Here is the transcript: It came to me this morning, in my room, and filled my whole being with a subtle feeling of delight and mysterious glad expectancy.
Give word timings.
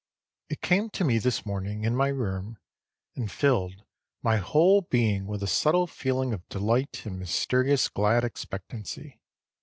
It 0.49 0.63
came 0.63 0.89
to 0.89 1.03
me 1.03 1.19
this 1.19 1.45
morning, 1.45 1.83
in 1.83 1.95
my 1.95 2.07
room, 2.07 2.57
and 3.15 3.31
filled 3.31 3.83
my 4.23 4.37
whole 4.37 4.81
being 4.81 5.27
with 5.27 5.43
a 5.43 5.47
subtle 5.47 5.85
feeling 5.85 6.33
of 6.33 6.49
delight 6.49 7.05
and 7.05 7.19
mysterious 7.19 7.87
glad 7.87 8.23
expectancy. 8.23 9.21